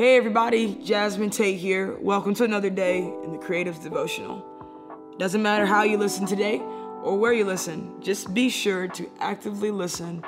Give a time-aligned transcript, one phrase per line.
[0.00, 1.94] Hey everybody, Jasmine Tate here.
[2.00, 4.42] Welcome to another day in the Creatives Devotional.
[5.18, 6.58] Doesn't matter how you listen today
[7.02, 10.24] or where you listen, just be sure to actively listen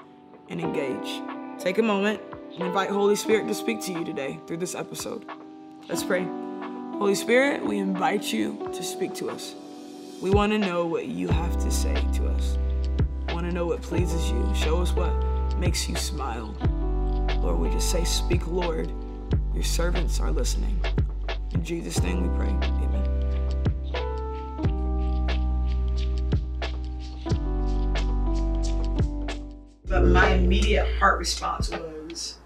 [0.50, 1.22] and engage.
[1.58, 2.20] Take a moment
[2.52, 5.24] and invite Holy Spirit to speak to you today through this episode.
[5.88, 6.24] Let's pray.
[6.98, 9.54] Holy Spirit, we invite you to speak to us.
[10.20, 12.58] We want to know what you have to say to us.
[13.26, 14.52] We want to know what pleases you.
[14.54, 15.14] Show us what
[15.56, 16.54] makes you smile.
[17.38, 18.92] Lord, we just say, Speak, Lord.
[19.54, 20.80] Your servants are listening.
[21.52, 22.48] In Jesus' name we pray.
[22.48, 23.08] Amen.
[29.86, 32.38] But my immediate heart response was,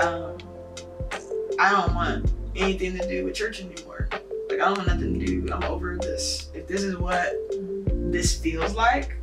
[0.00, 0.38] um,
[1.60, 4.08] I don't want anything to do with church anymore.
[4.48, 5.52] Like, I don't want nothing to do.
[5.52, 6.50] I'm over this.
[6.54, 7.34] If this is what
[8.10, 9.16] this feels like,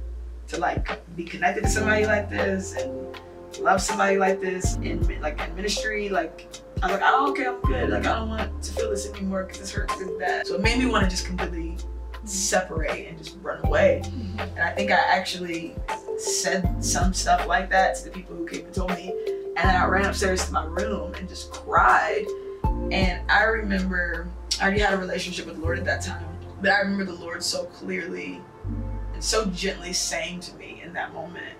[0.49, 3.15] to like be connected to somebody like this and
[3.59, 6.47] love somebody like this in like in ministry, like
[6.81, 7.89] I'm like, I don't care, I'm good.
[7.89, 10.47] Like I don't want to feel this anymore because this hurts really bad.
[10.47, 11.77] So it made me want to just completely
[12.23, 14.01] separate and just run away.
[14.37, 15.75] And I think I actually
[16.17, 19.13] said some stuff like that to the people who came and told me.
[19.57, 22.25] And then I ran upstairs to my room and just cried.
[22.91, 26.25] And I remember I already had a relationship with the Lord at that time.
[26.61, 28.41] But I remember the Lord so clearly
[29.13, 31.55] and so gently saying to me in that moment,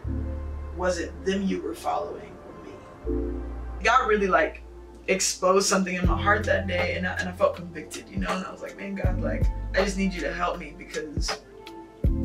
[0.79, 3.41] was it them you were following or me?
[3.83, 4.63] God really like
[5.07, 8.29] exposed something in my heart that day and I, and I felt convicted, you know,
[8.29, 9.43] and I was like, man, God, like,
[9.75, 11.41] I just need you to help me because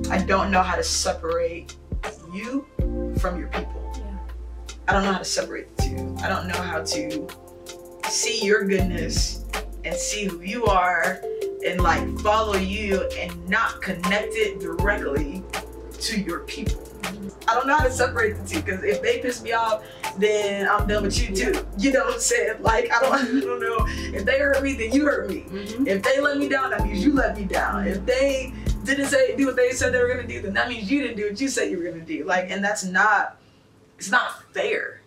[0.08, 1.74] I don't know how to separate
[2.32, 2.66] you
[3.18, 3.92] from your people.
[3.96, 4.18] Yeah.
[4.86, 6.16] I don't know how to separate the two.
[6.22, 7.28] I don't know how to
[8.08, 9.44] see your goodness
[9.84, 11.20] and see who you are
[11.66, 15.42] and like follow you and not connect it directly
[15.98, 16.93] to your people.
[17.46, 19.84] I don't know how to separate the two because if they piss me off,
[20.18, 21.66] then I'm done with you too.
[21.78, 22.62] You know what I'm saying?
[22.62, 23.84] Like I don't, I don't know.
[24.16, 25.40] If they hurt me, then you hurt me.
[25.48, 25.86] Mm-hmm.
[25.86, 27.86] If they let me down, that means you let me down.
[27.86, 30.90] If they didn't say do what they said they were gonna do, then that means
[30.90, 32.24] you didn't do what you said you were gonna do.
[32.24, 33.38] Like, and that's not,
[33.98, 35.00] it's not fair.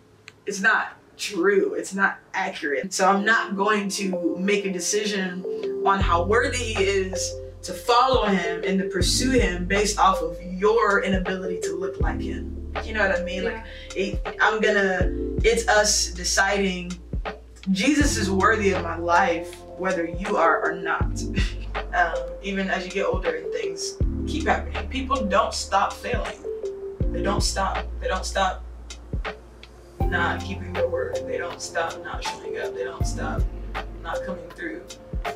[0.46, 1.74] It's not true.
[1.74, 2.92] It's not accurate.
[2.94, 5.44] So I'm not going to make a decision
[5.84, 10.40] on how worthy he is to follow him and to pursue him based off of
[10.42, 12.54] your inability to look like him.
[12.84, 13.44] You know what I mean?
[13.44, 13.64] Like,
[13.96, 15.10] it, I'm gonna,
[15.42, 16.92] it's us deciding
[17.70, 21.22] Jesus is worthy of my life, whether you are or not.
[21.94, 26.36] um, even as you get older and things keep happening, people don't stop failing.
[27.12, 27.86] They don't stop.
[28.00, 28.64] They don't stop
[30.00, 31.18] not keeping their word.
[31.26, 32.74] They don't stop not showing up.
[32.74, 33.42] They don't stop
[34.02, 34.82] not coming through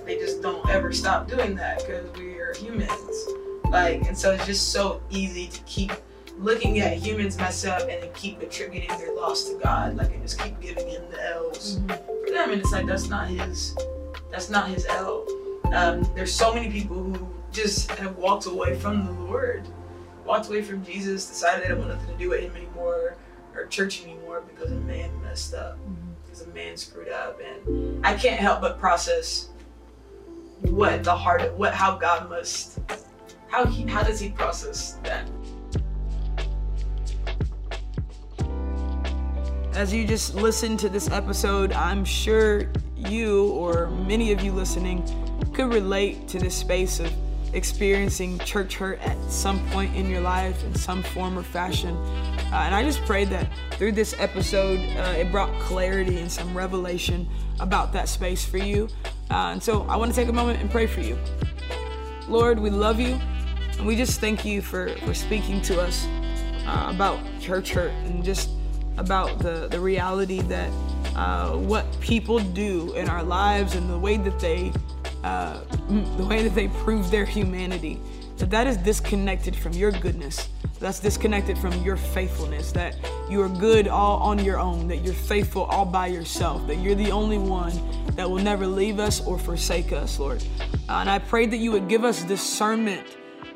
[0.04, 3.26] they just don't ever stop doing that because we're humans.
[3.70, 5.92] Like, and so it's just so easy to keep
[6.38, 10.22] looking at humans mess up and then keep attributing their loss to God, like, and
[10.22, 11.88] just keep giving him the L's mm-hmm.
[11.88, 12.50] for them.
[12.50, 13.76] And it's like that's not his,
[14.30, 15.26] that's not his L.
[15.72, 19.66] Um, there's so many people who just have walked away from the Lord,
[20.24, 23.16] walked away from Jesus, decided they don't want nothing to do with him anymore
[23.54, 26.12] or church anymore because a man messed up, mm-hmm.
[26.24, 29.48] because a man screwed up, and I can't help but process
[30.70, 32.78] what the heart what how God must
[33.48, 35.28] how he how does he process that?
[39.74, 45.02] As you just listen to this episode, I'm sure you or many of you listening
[45.54, 47.12] could relate to this space of
[47.52, 51.94] experiencing church hurt at some point in your life in some form or fashion.
[51.96, 56.56] Uh, and I just pray that through this episode, uh, it brought clarity and some
[56.56, 57.28] revelation
[57.60, 58.88] about that space for you.
[59.32, 61.18] Uh, and so I want to take a moment and pray for you.
[62.28, 63.18] Lord, we love you,
[63.78, 66.06] and we just thank you for, for speaking to us
[66.66, 68.50] uh, about church hurt and just
[68.98, 70.70] about the, the reality that
[71.16, 74.72] uh, what people do in our lives and the way that they
[75.24, 75.60] uh,
[76.16, 77.98] the way that they prove their humanity
[78.38, 80.48] that that is disconnected from your goodness
[80.82, 82.96] that's disconnected from your faithfulness that
[83.30, 86.96] you are good all on your own that you're faithful all by yourself that you're
[86.96, 87.72] the only one
[88.16, 90.44] that will never leave us or forsake us lord.
[90.88, 93.06] Uh, and i pray that you would give us discernment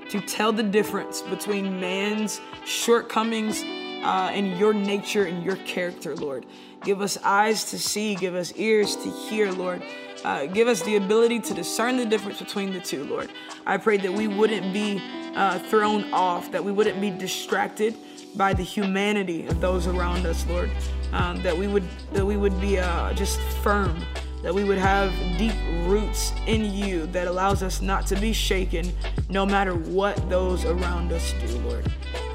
[0.09, 3.61] to tell the difference between man's shortcomings
[4.05, 6.47] uh, and your nature and your character lord.
[6.85, 9.83] Give us eyes to see give us ears to hear lord.
[10.25, 13.31] Uh, give us the ability to discern the difference between the two, Lord.
[13.65, 15.01] I pray that we wouldn't be
[15.37, 17.95] uh, thrown off, that we wouldn't be distracted
[18.35, 20.71] by the humanity of those around us, Lord.
[21.13, 24.05] Um, that we would that we would be uh, just firm,
[24.43, 25.55] that we would have deep
[25.85, 28.93] roots in you that allows us not to be shaken,
[29.29, 31.91] no matter what those around us do, Lord.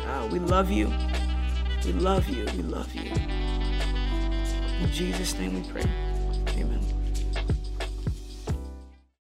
[0.08, 0.92] Uh, we love you.
[1.86, 2.46] We love you.
[2.56, 3.12] We love you.
[4.82, 6.11] In Jesus' name we pray.